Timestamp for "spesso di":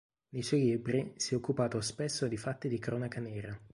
1.79-2.35